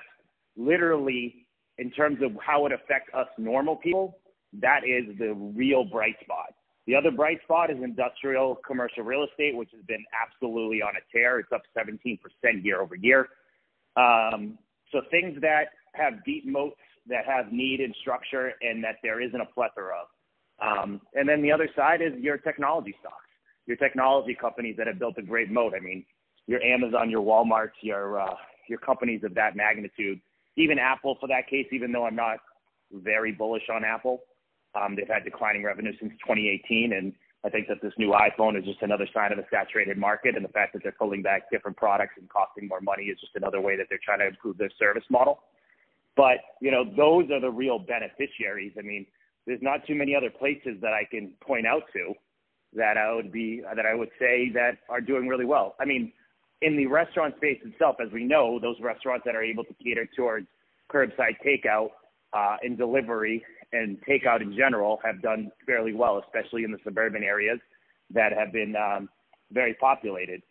literally 0.57 1.47
in 1.79 1.91
terms 1.91 2.19
of 2.23 2.33
how 2.45 2.67
it 2.67 2.73
affects 2.73 3.11
us 3.15 3.29
normal 3.39 3.77
people. 3.77 4.19
That 4.61 4.81
is 4.85 5.19
the 5.19 5.35
real 5.35 5.85
bright 5.85 6.15
spot. 6.23 6.55
The 6.87 6.95
other 6.95 7.11
bright 7.11 7.39
spot 7.43 7.71
is 7.71 7.79
industrial 7.83 8.57
commercial 8.67 9.05
real 9.05 9.25
estate, 9.25 9.57
which 9.57 9.71
has 9.73 9.83
been 9.87 10.05
absolutely 10.15 10.83
on 10.83 10.95
a 10.97 11.01
tear. 11.13 11.39
It's 11.41 11.51
up 11.53 11.63
17% 11.77 12.19
year 12.63 12.81
over 12.81 12.95
year. 12.95 13.29
Um, 13.97 14.59
so 14.93 15.01
things 15.11 15.41
that 15.41 15.69
have 15.95 16.25
deep 16.25 16.47
moats, 16.47 16.77
that 17.07 17.25
have 17.27 17.53
need 17.53 17.81
and 17.81 17.95
structure, 18.01 18.53
and 18.61 18.85
that 18.85 18.97
there 19.03 19.21
isn't 19.21 19.41
a 19.41 19.47
plethora 19.47 19.95
of. 19.95 20.09
Um, 20.61 21.01
and 21.15 21.29
then 21.29 21.43
the 21.43 21.51
other 21.51 21.69
side 21.75 22.01
is 22.01 22.13
your 22.21 22.39
technology 22.39 22.95
stocks, 23.01 23.24
your 23.67 23.77
technology 23.77 24.37
companies 24.39 24.77
that 24.79 24.87
have 24.87 24.99
built 24.99 25.17
a 25.19 25.23
great 25.23 25.51
moat. 25.51 25.75
I 25.77 25.81
mean, 25.81 26.05
your 26.47 26.63
Amazon, 26.63 27.11
your 27.11 27.23
Walmarts, 27.23 27.77
your 27.81 28.21
uh, 28.21 28.35
your 28.69 28.79
companies 28.79 29.23
of 29.25 29.35
that 29.35 29.57
magnitude, 29.57 30.21
even 30.57 30.79
Apple 30.79 31.17
for 31.21 31.29
that 31.29 31.49
case. 31.49 31.67
Even 31.73 31.93
though 31.93 32.07
I'm 32.07 32.17
not 32.17 32.39
very 32.93 33.33
bullish 33.33 33.65
on 33.73 33.85
Apple, 33.85 34.21
um, 34.75 34.97
they've 34.97 35.09
had 35.09 35.25
declining 35.25 35.63
revenue 35.65 35.93
since 35.99 36.13
2018, 36.25 36.93
and 36.93 37.13
I 37.45 37.51
think 37.51 37.69
that 37.69 37.81
this 37.83 37.93
new 37.99 38.13
iPhone 38.13 38.59
is 38.59 38.65
just 38.65 38.83
another 38.83 39.07
sign 39.15 39.33
of 39.33 39.39
a 39.39 39.45
saturated 39.51 39.99
market, 39.99 40.37
and 40.37 40.45
the 40.45 40.51
fact 40.51 40.73
that 40.75 40.83
they're 40.83 40.93
pulling 40.93 41.23
back 41.23 41.51
different 41.51 41.77
products 41.77 42.15
and 42.19 42.29
costing 42.29 42.69
more 42.69 42.81
money 42.81 43.05
is 43.05 43.19
just 43.21 43.35
another 43.37 43.61
way 43.61 43.77
that 43.77 43.87
they're 43.89 44.01
trying 44.05 44.21
to 44.21 44.27
improve 44.27 44.59
their 44.59 44.71
service 44.79 45.05
model. 45.11 45.41
But 46.17 46.39
you 46.61 46.71
know, 46.71 46.85
those 46.85 47.31
are 47.31 47.41
the 47.41 47.51
real 47.51 47.79
beneficiaries. 47.79 48.73
I 48.79 48.83
mean, 48.83 49.07
there's 49.47 49.63
not 49.63 49.87
too 49.87 49.95
many 49.95 50.15
other 50.15 50.31
places 50.31 50.81
that 50.81 50.93
I 50.93 51.05
can 51.11 51.33
point 51.41 51.67
out 51.67 51.83
to 51.93 52.15
that 52.75 52.97
I 52.97 53.15
would 53.15 53.33
be 53.33 53.63
that 53.75 53.87
I 53.87 53.95
would 53.95 54.11
say 54.19 54.51
that 54.55 54.79
are 54.89 55.01
doing 55.01 55.29
really 55.29 55.45
well. 55.45 55.75
I 55.81 55.85
mean, 55.85 56.13
in 56.63 56.77
the 56.77 56.87
restaurant 56.87 57.37
space 57.37 57.61
itself, 57.65 57.97
as 58.05 58.13
we 58.13 58.25
know, 58.25 58.59
those 58.61 58.77
restaurants 58.81 59.25
that 59.27 59.35
are 59.35 59.43
able 59.43 59.65
to 59.65 59.75
cater 59.83 60.09
towards 60.17 60.47
curbside 60.93 61.37
takeout 61.45 61.91
uh, 62.33 62.57
and 62.63 62.77
delivery 62.77 63.45
and 63.73 63.99
takeout 64.09 64.41
in 64.41 64.57
general 64.57 65.01
have 65.05 65.21
done 65.23 65.51
fairly 65.67 65.93
well, 65.93 66.23
especially 66.25 66.65
in 66.65 66.71
the 66.71 66.79
suburban 66.85 67.23
areas 67.23 67.59
that 68.13 68.33
have 68.33 68.53
been 68.53 68.75
um, 68.77 69.09
very 69.53 69.75
populated. 69.75 70.43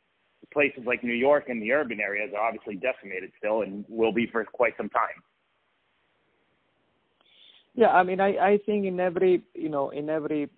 Places 0.51 0.83
like 0.85 1.03
New 1.03 1.13
York 1.13 1.45
and 1.47 1.61
the 1.61 1.71
urban 1.71 1.99
areas 1.99 2.31
are 2.35 2.45
obviously 2.45 2.75
decimated 2.75 3.31
still 3.37 3.61
and 3.61 3.85
will 3.87 4.11
be 4.11 4.27
for 4.31 4.43
quite 4.43 4.73
some 4.77 4.89
time. 4.89 5.23
Yeah, 7.75 7.89
I 7.89 8.03
mean, 8.03 8.19
I, 8.19 8.37
I 8.37 8.59
think 8.65 8.85
in 8.85 8.99
every, 8.99 9.43
you 9.55 9.69
know, 9.69 9.89
in 9.89 10.09
every 10.09 10.49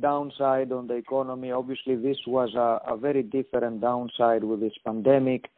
downside 0.00 0.72
on 0.72 0.86
the 0.86 0.94
economy, 0.94 1.50
obviously 1.50 1.96
this 1.96 2.18
was 2.26 2.54
a, 2.54 2.92
a 2.92 2.96
very 2.96 3.22
different 3.22 3.80
downside 3.80 4.44
with 4.44 4.60
this 4.60 4.74
pandemic. 4.84 5.50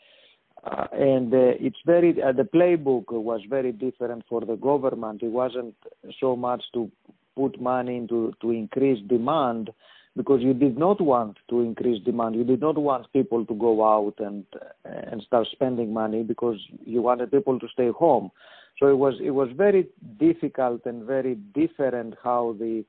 Uh, 0.64 0.87
and 0.92 1.32
uh, 1.32 1.54
it's 1.61 1.78
very 1.87 2.20
uh, 2.20 2.32
the 2.32 2.42
playbook 2.42 3.04
was 3.11 3.40
very 3.49 3.70
different 3.70 4.25
for 4.28 4.40
the 4.40 4.56
government. 4.56 5.23
It 5.23 5.30
wasn't 5.30 5.75
so 6.18 6.35
much 6.35 6.62
to 6.75 6.90
put 7.37 7.61
money 7.61 7.97
into 7.97 8.32
to 8.42 8.50
increase 8.50 9.00
demand 9.08 9.70
because 10.16 10.42
you 10.42 10.52
did 10.52 10.76
not 10.76 11.00
want 11.00 11.37
to 11.49 11.61
increase 11.61 12.02
demand. 12.02 12.35
You 12.35 12.42
did 12.42 12.61
not 12.61 12.76
want 12.76 13.12
people 13.12 13.47
to 13.47 13.54
go 13.54 13.85
out 13.87 14.14
and 14.18 14.44
and 14.85 15.23
start 15.23 15.47
spending 15.52 15.92
money 15.92 16.25
because 16.25 16.58
you 16.85 17.02
wanted 17.02 17.30
people 17.30 17.61
to 17.61 17.68
stay 17.68 17.90
home. 17.90 18.32
So 18.78 18.88
it 18.88 18.99
was 18.99 19.14
it 19.23 19.30
was 19.30 19.49
very 19.56 19.87
difficult 20.18 20.87
and 20.87 21.04
very 21.04 21.37
different 21.54 22.14
how 22.23 22.56
the 22.58 22.85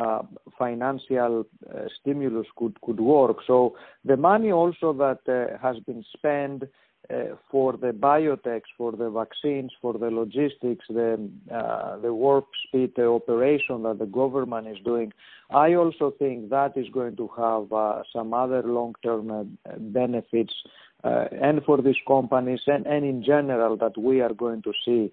uh, 0.00 0.22
financial 0.58 1.44
uh, 1.68 1.80
stimulus 2.00 2.46
could 2.56 2.80
could 2.80 3.00
work. 3.00 3.38
So 3.46 3.76
the 4.04 4.16
money 4.16 4.50
also 4.50 4.92
that 4.94 5.20
uh, 5.28 5.58
has 5.58 5.76
been 5.80 6.04
spent 6.16 6.64
uh, 7.10 7.34
for 7.50 7.76
the 7.76 7.92
biotechs, 7.92 8.70
for 8.78 8.92
the 8.92 9.10
vaccines, 9.10 9.70
for 9.82 9.94
the 9.94 10.10
logistics, 10.10 10.86
the 10.88 11.28
uh, 11.52 11.98
the 11.98 12.14
warp 12.14 12.48
speed 12.66 12.98
operation 12.98 13.82
that 13.82 13.98
the 13.98 14.06
government 14.06 14.66
is 14.66 14.78
doing, 14.84 15.12
I 15.50 15.74
also 15.74 16.12
think 16.18 16.48
that 16.50 16.76
is 16.76 16.88
going 16.88 17.16
to 17.16 17.28
have 17.36 17.72
uh, 17.72 18.02
some 18.14 18.32
other 18.32 18.62
long-term 18.62 19.58
benefits, 19.78 20.54
and 21.04 21.62
for 21.64 21.82
these 21.82 22.00
companies 22.06 22.60
and, 22.66 22.86
and 22.86 23.04
in 23.04 23.22
general 23.22 23.76
that 23.76 23.98
we 23.98 24.20
are 24.20 24.32
going 24.32 24.62
to 24.62 24.72
see 24.84 25.12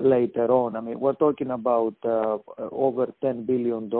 later 0.00 0.50
on. 0.50 0.76
I 0.76 0.80
mean, 0.80 1.00
we're 1.00 1.14
talking 1.14 1.50
about 1.50 1.96
over 2.04 3.12
$10 3.22 3.46
billion 3.46 3.90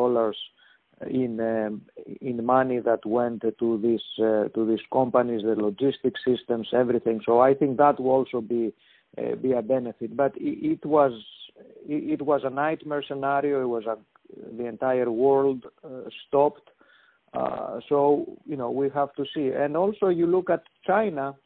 in 1.07 1.41
um, 1.41 1.83
in 2.21 2.45
money 2.45 2.81
that 2.81 3.05
went 3.07 3.43
to 3.43 3.79
these 3.83 4.03
uh, 4.19 4.49
to 4.49 4.67
these 4.67 4.85
companies, 4.93 5.43
the 5.43 5.55
logistics 5.55 6.21
systems, 6.27 6.69
everything. 6.73 7.21
So 7.25 7.41
I 7.41 7.55
think 7.55 7.77
that 7.79 8.01
will 8.01 8.11
also 8.11 8.41
be 8.41 8.73
uh, 9.17 9.37
be 9.37 9.53
a 9.53 9.63
benefit. 9.63 10.17
But 10.17 10.37
it, 10.37 10.81
it 10.81 10.87
was 10.87 11.13
it, 11.89 12.23
was 12.23 12.43
a 12.45 12.51
nightmare 12.51 13.05
scenario. 13.07 13.63
It 13.63 13.67
was 13.67 13.85
a 13.87 13.97
the 14.57 14.67
entire 14.67 15.11
world 15.11 15.65
uh, 15.85 16.09
stopped. 16.27 16.69
Uh, 17.33 17.79
so 17.89 18.39
you 18.47 18.57
know 18.57 18.71
we 18.71 18.91
have 18.91 19.15
to 19.15 19.25
see. 19.35 19.49
And 19.49 19.77
also 19.77 20.09
you 20.09 20.27
look 20.27 20.51
at 20.51 20.63
China, 20.87 21.37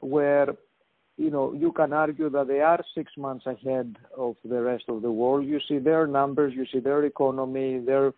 where 0.00 0.54
you 1.16 1.30
know 1.30 1.52
you 1.52 1.72
can 1.72 1.92
argue 1.92 2.30
that 2.30 2.48
they 2.48 2.60
are 2.60 2.82
six 2.94 3.12
months 3.16 3.46
ahead 3.46 3.96
of 4.16 4.36
the 4.44 4.60
rest 4.60 4.84
of 4.88 5.02
the 5.02 5.10
world. 5.10 5.46
You 5.46 5.60
see 5.68 5.78
their 5.78 6.06
numbers, 6.06 6.52
you 6.54 6.66
see 6.72 6.80
their 6.80 7.04
economy, 7.04 7.80
their 7.84 8.12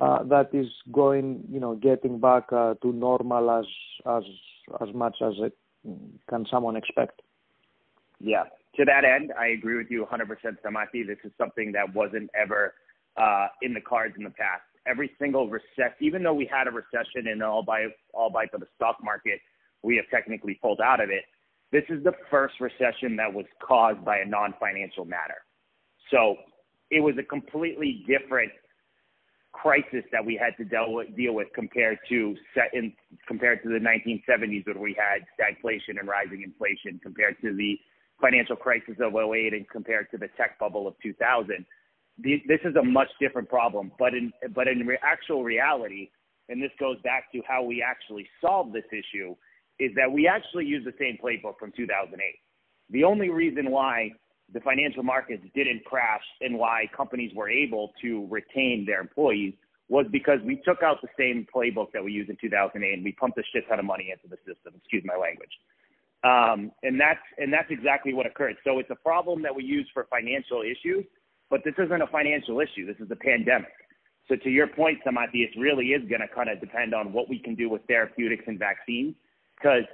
uh, 0.00 0.22
that 0.24 0.48
is 0.52 0.66
going, 0.90 1.44
you 1.50 1.60
know, 1.60 1.74
getting 1.74 2.18
back 2.18 2.52
uh, 2.52 2.74
to 2.82 2.92
normal 2.92 3.50
as 3.50 3.66
as 4.06 4.24
as 4.80 4.94
much 4.94 5.16
as 5.20 5.34
it 5.38 5.56
can 6.28 6.46
someone 6.50 6.76
expect. 6.76 7.22
Yeah. 8.20 8.44
To 8.76 8.84
that 8.86 9.04
end, 9.04 9.32
I 9.38 9.48
agree 9.48 9.76
with 9.76 9.90
you 9.90 10.06
100%, 10.10 10.28
Stamatis. 10.64 11.06
This 11.06 11.18
is 11.24 11.32
something 11.36 11.72
that 11.72 11.94
wasn't 11.94 12.30
ever 12.40 12.72
uh, 13.18 13.48
in 13.60 13.74
the 13.74 13.80
cards 13.80 14.14
in 14.16 14.24
the 14.24 14.30
past. 14.30 14.62
Every 14.86 15.10
single 15.20 15.48
recession, 15.50 15.92
even 16.00 16.22
though 16.22 16.32
we 16.32 16.48
had 16.50 16.66
a 16.66 16.70
recession 16.70 17.28
and 17.30 17.42
all 17.42 17.62
by 17.62 17.86
all 18.14 18.30
by 18.30 18.46
the 18.50 18.66
stock 18.76 18.96
market, 19.02 19.40
we 19.82 19.96
have 19.96 20.06
technically 20.10 20.58
pulled 20.62 20.80
out 20.80 21.02
of 21.02 21.10
it. 21.10 21.24
This 21.72 21.84
is 21.88 22.04
the 22.04 22.12
first 22.30 22.54
recession 22.60 23.16
that 23.16 23.32
was 23.32 23.46
caused 23.66 24.04
by 24.04 24.18
a 24.18 24.26
non-financial 24.26 25.06
matter. 25.06 25.42
So 26.10 26.36
it 26.90 27.00
was 27.00 27.14
a 27.18 27.22
completely 27.22 28.04
different 28.06 28.52
crisis 29.52 30.04
that 30.12 30.24
we 30.24 30.36
had 30.36 30.56
to 30.58 30.64
deal 30.68 30.92
with, 30.92 31.14
deal 31.16 31.34
with 31.34 31.48
compared 31.54 31.98
to 32.10 32.36
set 32.54 32.74
in, 32.74 32.92
compared 33.26 33.62
to 33.62 33.68
the 33.68 33.78
1970s 33.78 34.66
when 34.66 34.80
we 34.80 34.96
had 34.98 35.22
stagflation 35.38 35.98
and 35.98 36.08
rising 36.08 36.42
inflation, 36.42 37.00
compared 37.02 37.36
to 37.42 37.54
the 37.54 37.78
financial 38.20 38.56
crisis 38.56 38.96
of 39.00 39.14
08 39.14 39.52
and 39.54 39.68
compared 39.68 40.10
to 40.10 40.18
the 40.18 40.28
tech 40.36 40.58
bubble 40.58 40.86
of 40.86 40.94
2000. 41.02 41.64
this 42.18 42.60
is 42.64 42.76
a 42.76 42.82
much 42.82 43.08
different 43.20 43.48
problem, 43.48 43.90
but 43.98 44.14
in 44.14 44.32
but 44.54 44.68
in 44.68 44.86
re- 44.86 44.98
actual 45.02 45.42
reality, 45.42 46.10
and 46.48 46.62
this 46.62 46.70
goes 46.78 46.96
back 47.02 47.32
to 47.32 47.40
how 47.46 47.62
we 47.62 47.82
actually 47.82 48.26
solved 48.40 48.72
this 48.74 48.84
issue, 48.92 49.34
is 49.82 49.94
that 49.96 50.10
we 50.10 50.28
actually 50.28 50.64
use 50.64 50.84
the 50.84 50.94
same 50.98 51.18
playbook 51.22 51.58
from 51.58 51.72
2008. 51.76 52.16
The 52.90 53.04
only 53.04 53.30
reason 53.30 53.70
why 53.70 54.10
the 54.52 54.60
financial 54.60 55.02
markets 55.02 55.42
didn't 55.54 55.84
crash 55.84 56.22
and 56.40 56.58
why 56.58 56.84
companies 56.96 57.32
were 57.34 57.48
able 57.48 57.92
to 58.02 58.26
retain 58.30 58.84
their 58.86 59.00
employees 59.00 59.54
was 59.88 60.06
because 60.12 60.38
we 60.44 60.60
took 60.64 60.82
out 60.82 60.98
the 61.02 61.08
same 61.18 61.46
playbook 61.54 61.88
that 61.92 62.04
we 62.04 62.12
used 62.12 62.30
in 62.30 62.36
2008 62.40 62.94
and 62.94 63.04
we 63.04 63.12
pumped 63.12 63.38
a 63.38 63.42
shit 63.52 63.64
ton 63.68 63.78
of 63.78 63.84
money 63.84 64.12
into 64.12 64.28
the 64.28 64.36
system. 64.46 64.72
Excuse 64.76 65.02
my 65.04 65.16
language. 65.16 65.50
Um, 66.24 66.70
and 66.82 67.00
that's 67.00 67.24
and 67.38 67.52
that's 67.52 67.70
exactly 67.70 68.14
what 68.14 68.26
occurred. 68.26 68.56
So 68.62 68.78
it's 68.78 68.90
a 68.90 69.00
problem 69.02 69.42
that 69.42 69.54
we 69.54 69.64
use 69.64 69.88
for 69.92 70.06
financial 70.08 70.62
issues, 70.62 71.04
but 71.50 71.60
this 71.64 71.74
isn't 71.78 72.00
a 72.00 72.06
financial 72.06 72.60
issue. 72.60 72.86
This 72.86 73.00
is 73.00 73.10
a 73.10 73.16
pandemic. 73.16 73.74
So 74.28 74.36
to 74.36 74.48
your 74.48 74.68
point, 74.68 74.98
Samati, 75.04 75.42
it 75.42 75.50
really 75.58 75.86
is 75.86 76.08
going 76.08 76.20
to 76.20 76.28
kind 76.32 76.48
of 76.48 76.60
depend 76.60 76.94
on 76.94 77.12
what 77.12 77.28
we 77.28 77.40
can 77.40 77.56
do 77.56 77.68
with 77.68 77.82
therapeutics 77.88 78.44
and 78.46 78.56
vaccines, 78.56 79.16
because 79.62 79.84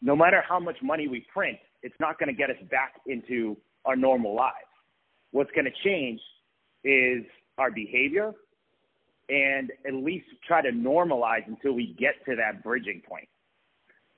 no 0.00 0.16
matter 0.16 0.42
how 0.46 0.58
much 0.58 0.76
money 0.82 1.08
we 1.08 1.24
print, 1.32 1.58
it's 1.82 1.94
not 2.00 2.18
going 2.18 2.28
to 2.28 2.34
get 2.34 2.50
us 2.50 2.56
back 2.70 2.94
into 3.06 3.56
our 3.84 3.96
normal 3.96 4.34
lives. 4.34 4.54
What's 5.30 5.50
going 5.52 5.64
to 5.64 5.88
change 5.88 6.20
is 6.84 7.24
our 7.58 7.70
behavior 7.70 8.32
and 9.28 9.70
at 9.86 9.94
least 9.94 10.26
try 10.46 10.60
to 10.62 10.70
normalize 10.70 11.46
until 11.46 11.72
we 11.72 11.96
get 11.98 12.14
to 12.26 12.36
that 12.36 12.62
bridging 12.62 13.02
point. 13.08 13.28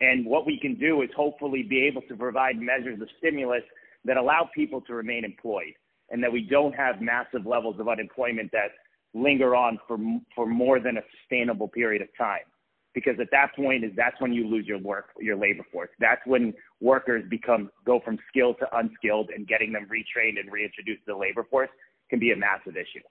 And 0.01 0.27
what 0.27 0.47
we 0.47 0.59
can 0.59 0.75
do 0.75 1.03
is 1.03 1.11
hopefully 1.17 1.63
be 1.63 1.83
able 1.83 2.03
to 2.09 2.17
provide 2.17 2.57
measures 2.59 3.01
of 3.01 3.09
stimulus 3.19 3.63
that 4.05 4.17
allow 4.17 4.49
people 4.55 4.81
to 4.83 4.95
remain 4.95 5.25
employed 5.25 5.75
and 6.11 6.23
that 6.23 6.33
we 6.33 6.43
don't 6.43 6.75
have 6.75 7.01
massive 7.01 7.47
levels 7.47 7.77
of 7.79 7.89
unemployment 7.89 8.51
that 8.53 8.71
linger 9.15 9.55
on 9.55 9.79
for, 9.87 9.99
for 10.35 10.47
more 10.47 10.81
than 10.81 10.97
a 10.97 11.03
sustainable 11.21 11.69
period 11.69 12.03
of 12.03 12.09
time. 12.19 12.41
Because 12.95 13.15
at 13.21 13.31
that 13.33 13.55
point 13.57 13.85
is 13.85 13.91
that's 13.97 14.21
when 14.21 14.33
you 14.33 14.47
lose 14.47 14.67
your 14.67 14.79
work 14.79 15.07
your 15.21 15.37
labor 15.37 15.65
force. 15.73 15.91
That's 15.99 16.25
when 16.27 16.55
workers 16.81 17.25
become 17.29 17.71
go 17.85 18.01
from 18.05 18.19
skilled 18.29 18.57
to 18.61 18.77
unskilled, 18.77 19.31
and 19.35 19.47
getting 19.47 19.73
them 19.73 19.87
retrained 19.91 20.39
and 20.39 20.51
reintroduced 20.51 21.05
to 21.07 21.13
the 21.13 21.17
labor 21.17 21.45
force 21.51 21.71
can 22.09 22.21
be 22.21 22.31
a 22.31 22.37
massive 22.37 22.77
issue. 22.77 23.03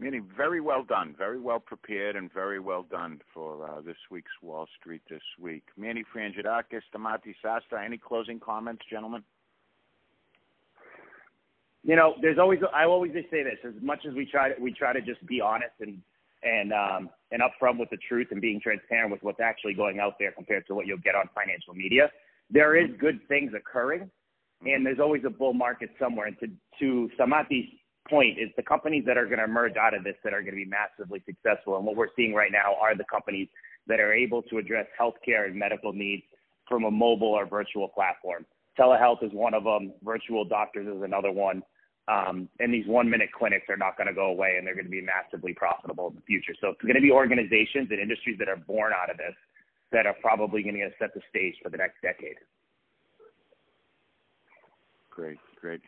Manny 0.00 0.20
very 0.34 0.62
well 0.62 0.82
done, 0.82 1.14
very 1.16 1.38
well 1.38 1.60
prepared, 1.60 2.16
and 2.16 2.32
very 2.32 2.58
well 2.58 2.84
done 2.90 3.20
for 3.34 3.68
uh, 3.68 3.82
this 3.82 3.98
week's 4.10 4.32
Wall 4.42 4.66
Street 4.80 5.02
this 5.10 5.20
week. 5.38 5.64
Manny 5.76 6.04
Frangidakis, 6.14 6.80
Stamatis 6.92 7.34
Sasta, 7.44 7.84
any 7.84 7.98
closing 7.98 8.40
comments, 8.40 8.82
gentlemen? 8.90 9.22
You 11.84 11.96
know, 11.96 12.14
there's 12.22 12.38
always 12.38 12.60
I 12.74 12.84
always 12.84 13.12
say 13.30 13.42
this. 13.42 13.58
As 13.62 13.74
much 13.82 14.00
as 14.08 14.14
we 14.14 14.24
try 14.24 14.52
to 14.52 14.60
we 14.60 14.72
try 14.72 14.94
to 14.94 15.02
just 15.02 15.24
be 15.26 15.40
honest 15.42 15.72
and 15.80 16.00
and 16.42 16.72
um, 16.72 17.10
and 17.30 17.42
upfront 17.42 17.78
with 17.78 17.90
the 17.90 17.98
truth 18.08 18.28
and 18.30 18.40
being 18.40 18.60
transparent 18.60 19.10
with 19.10 19.22
what's 19.22 19.40
actually 19.40 19.74
going 19.74 20.00
out 20.00 20.14
there 20.18 20.32
compared 20.32 20.66
to 20.66 20.74
what 20.74 20.86
you'll 20.86 20.98
get 20.98 21.14
on 21.14 21.28
financial 21.34 21.74
media. 21.74 22.10
There 22.50 22.76
is 22.76 22.90
good 22.98 23.20
things 23.28 23.52
occurring, 23.54 24.10
and 24.64 24.84
there's 24.84 24.98
always 24.98 25.22
a 25.26 25.30
bull 25.30 25.52
market 25.52 25.90
somewhere. 25.98 26.26
And 26.26 26.38
to 26.40 26.48
to 26.80 27.10
Stamatis' 27.18 27.68
point 28.08 28.38
is 28.38 28.48
the 28.56 28.62
companies 28.62 29.04
that 29.06 29.16
are 29.16 29.26
going 29.26 29.38
to 29.38 29.44
emerge 29.44 29.76
out 29.76 29.94
of 29.94 30.04
this 30.04 30.16
that 30.24 30.32
are 30.32 30.40
going 30.40 30.54
to 30.54 30.64
be 30.64 30.66
massively 30.66 31.22
successful. 31.26 31.76
And 31.76 31.84
what 31.84 31.96
we're 31.96 32.08
seeing 32.16 32.34
right 32.34 32.52
now 32.52 32.74
are 32.80 32.96
the 32.96 33.04
companies 33.10 33.48
that 33.86 34.00
are 34.00 34.12
able 34.12 34.42
to 34.42 34.58
address 34.58 34.86
healthcare 34.98 35.46
and 35.46 35.54
medical 35.54 35.92
needs 35.92 36.22
from 36.68 36.84
a 36.84 36.90
mobile 36.90 37.28
or 37.28 37.46
virtual 37.46 37.88
platform. 37.88 38.46
Telehealth 38.78 39.22
is 39.22 39.32
one 39.32 39.54
of 39.54 39.64
them. 39.64 39.92
Virtual 40.02 40.44
doctors 40.44 40.86
is 40.86 41.02
another 41.02 41.32
one. 41.32 41.62
Um, 42.08 42.48
and 42.58 42.74
these 42.74 42.86
one 42.86 43.08
minute 43.08 43.30
clinics 43.32 43.66
are 43.68 43.76
not 43.76 43.96
going 43.96 44.08
to 44.08 44.14
go 44.14 44.26
away 44.26 44.56
and 44.58 44.66
they're 44.66 44.74
going 44.74 44.86
to 44.86 44.90
be 44.90 45.02
massively 45.02 45.54
profitable 45.54 46.08
in 46.08 46.16
the 46.16 46.22
future. 46.22 46.54
So 46.60 46.68
it's 46.68 46.82
going 46.82 46.96
to 46.96 47.00
be 47.00 47.12
organizations 47.12 47.88
and 47.90 48.00
industries 48.00 48.36
that 48.38 48.48
are 48.48 48.56
born 48.56 48.92
out 48.92 49.10
of 49.10 49.16
this 49.16 49.34
that 49.92 50.06
are 50.06 50.16
probably 50.20 50.62
going 50.62 50.74
to 50.76 50.90
set 50.98 51.14
the 51.14 51.20
stage 51.28 51.54
for 51.62 51.68
the 51.68 51.76
next 51.76 52.00
decade. 52.02 52.36
Great, 55.10 55.38
great. 55.60 55.80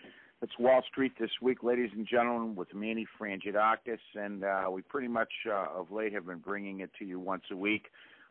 It's 0.43 0.53
Wall 0.59 0.83
Street 0.91 1.13
this 1.21 1.31
week, 1.41 1.63
ladies 1.63 1.91
and 1.95 2.07
gentlemen, 2.07 2.57
with 2.57 2.75
Manny 2.75 3.07
Frangidakis, 3.19 4.01
and 4.17 4.43
uh, 4.43 4.69
we 4.73 4.83
pretty 4.83 5.07
much 5.07 5.31
uh, 5.49 5.67
of 5.73 5.93
late 5.93 6.13
have 6.13 6.27
been 6.27 6.41
bringing 6.41 6.81
it 6.81 6.91
to 6.99 7.05
you 7.05 7.21
once 7.21 7.45
a 7.53 7.57
week. 7.57 7.87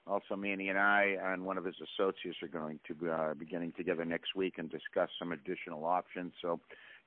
Also, 0.07 0.35
Manny 0.35 0.67
and 0.67 0.77
I 0.77 1.15
and 1.23 1.45
one 1.45 1.57
of 1.57 1.63
his 1.63 1.75
associates 1.75 2.37
are 2.41 2.49
going 2.49 2.81
to 2.87 3.09
uh, 3.09 3.33
be 3.33 3.45
getting 3.45 3.71
together 3.71 4.03
next 4.03 4.35
week 4.35 4.55
and 4.57 4.69
discuss 4.69 5.09
some 5.17 5.31
additional 5.31 5.85
options. 5.85 6.33
So, 6.41 6.59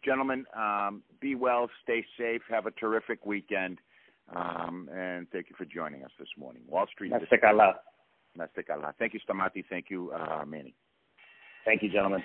gentlemen, 0.05 0.45
um, 0.57 1.03
be 1.21 1.35
well, 1.35 1.69
stay 1.83 2.05
safe, 2.19 2.43
have 2.51 2.67
a 2.67 2.71
terrific 2.73 3.25
weekend, 3.27 3.79
um, 4.35 4.89
and 4.95 5.27
thank 5.31 5.49
you 5.51 5.57
for 5.57 5.65
joining 5.65 6.05
us 6.05 6.11
this 6.19 6.29
morning. 6.37 6.63
Wall 6.69 6.87
Street. 6.93 7.13
Nastik 7.13 7.45
Allah. 7.47 7.77
Nastik 8.39 8.71
Allah. 8.71 8.95
Thank 8.99 9.15
you, 9.15 9.21
Stamati. 9.29 9.65
Thank 9.69 9.87
you, 9.91 10.13
uh, 10.13 10.45
Manny. 10.45 10.75
Thank 11.65 11.83
you, 11.83 11.91
gentlemen. 11.91 12.23